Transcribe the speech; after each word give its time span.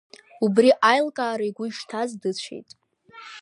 Убри 0.45 0.69
аилкаара 0.91 1.45
игәы 1.49 1.65
ишҭаз, 1.67 2.09
дыцәеит. 2.21 2.69